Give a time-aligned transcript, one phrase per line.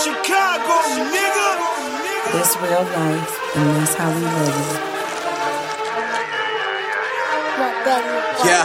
[0.00, 0.76] Chicago,
[1.12, 1.48] nigga.
[2.32, 4.90] This real life, and that's how we live it.
[8.48, 8.64] Yeah.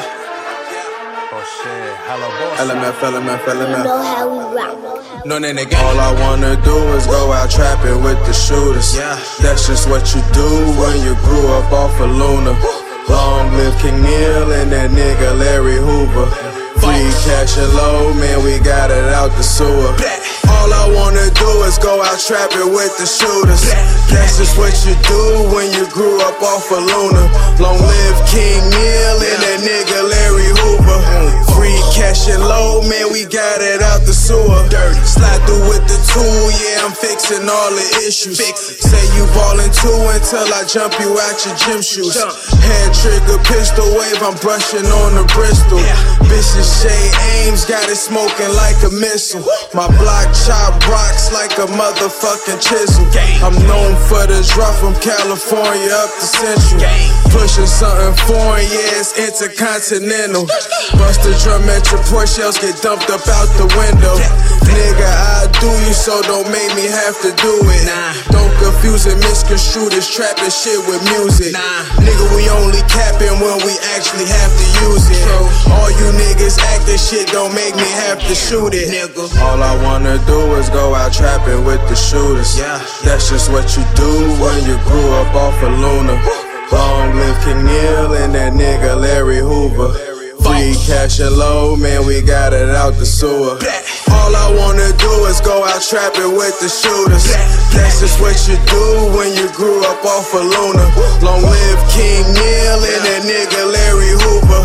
[1.36, 2.64] Oh shit, hello boss.
[2.64, 3.84] LMF, LMF, LMF.
[3.84, 5.26] know how we rock.
[5.26, 5.84] No name again.
[5.84, 8.96] All I wanna do is go out trapping with the shooters.
[8.96, 9.20] Yeah.
[9.42, 10.48] That's just what you do
[10.80, 12.56] when you grew up off of Luna.
[13.10, 16.28] Long live King Neil and that nigga Larry Hoover.
[16.80, 19.92] Free cash and low, man, we got it out the sewer.
[20.50, 23.64] All I wanna do is go out trapping with the shooters.
[24.12, 27.24] That's just what you do when you grew up off of Luna.
[27.60, 31.00] Long live King Neil and that nigga Larry Hoover.
[31.56, 34.68] Free cash and low, man, we got it out the sewer.
[35.06, 38.36] Slide through with the tool, yeah, I'm fixing all the issues.
[38.38, 42.16] Say you ballin' too until I jump you out your gym shoes.
[42.20, 45.80] Hand trigger, pistol wave, I'm brushing on the Bristol.
[46.28, 49.44] Bitches Shay Ames, got it smoking like a missile.
[49.72, 53.08] My block chop rocks like a motherfucking chisel.
[53.40, 56.84] I'm known for this rough from California up to Central.
[57.32, 60.48] Pushing something foreign, yeah, it's intercontinental.
[61.00, 64.16] Bust the drum at your Porsche shells, get dumped up out the window.
[64.68, 67.86] Nigga, I do you, so don't make me have to do it.
[68.34, 71.54] Don't confuse and misconstrue this trapping shit with music.
[71.54, 71.62] Nah.
[72.02, 75.22] Nigga, we only capping when we actually have to use it.
[75.70, 78.90] All you niggas acting shit don't make me have to shoot it.
[78.90, 79.22] Nigga.
[79.38, 82.58] All I wanna do is go out trapping with the shooters.
[82.58, 82.82] Yeah.
[83.06, 84.12] That's just what you do
[84.42, 86.18] when you grew up off of Luna.
[86.72, 89.55] Long live King Neil and that nigga Larry Hoover.
[90.86, 93.58] Cash and low, man, we got it out the sewer.
[94.14, 97.26] All I wanna do is go out trapping with the shooters.
[97.74, 100.86] That's just what you do when you grew up off of Luna.
[101.26, 104.62] Long live King Neil and that nigga Larry Hoover.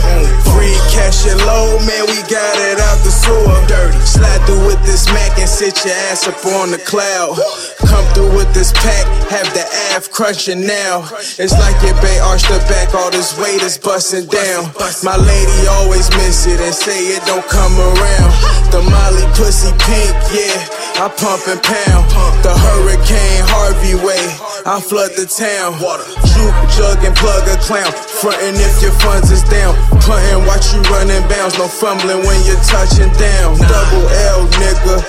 [0.52, 2.79] Free cash and low, man, we got it
[3.10, 3.58] the sewer.
[3.66, 3.98] Dirty.
[4.06, 7.34] Slide through with this Mac and sit your ass up on the cloud.
[7.86, 11.02] Come through with this pack, have the Av crunching now.
[11.38, 14.70] It's like your bay arched the back, all this weight is busting down.
[15.02, 18.30] My lady always miss it and say it don't come around.
[18.70, 22.06] The Molly pussy pink, yeah, I pump and pound.
[22.46, 24.22] The Hurricane Harvey way,
[24.66, 25.78] I flood the town.
[26.30, 27.90] Juke, jug, and plug a clown.
[28.20, 29.74] Frontin' if your funds is down.
[30.04, 31.56] Puntin', watch you running bounds.
[31.56, 33.56] No fumbling when you're touching down.
[33.56, 34.04] Double
[34.36, 35.00] L, nigga.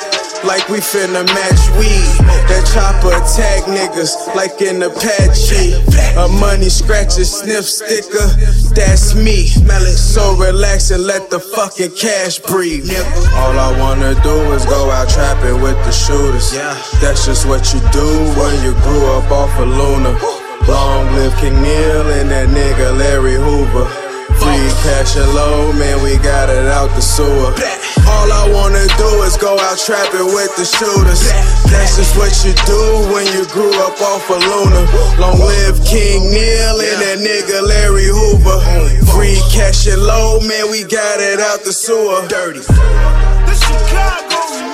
[0.47, 2.07] Like we finna match weed.
[2.49, 5.75] That chopper attack niggas like in the Apache.
[6.17, 8.27] A money scratcher sniff sticker,
[8.73, 9.47] that's me.
[9.47, 12.89] So relax and let the fucking cash breathe.
[13.35, 16.55] All I wanna do is go out trapping with the shooters.
[16.55, 18.07] Yeah, that's just what you do
[18.39, 20.40] when you grew up off of Luna.
[20.67, 23.85] Long live King Neil and that nigga Larry Hoover.
[24.41, 27.53] Free cash and low, man, we got it out the sewer.
[28.09, 31.21] All I wanna do is go out trapping with the shooters.
[31.69, 32.81] That's just what you do
[33.13, 34.81] when you grew up off of Luna.
[35.19, 38.59] Long live King Neil and that nigga Larry Hoover.
[39.13, 42.25] Free cash and low, man, we got it out the sewer.
[42.27, 42.61] Dirty.
[42.61, 44.70] The Chicago.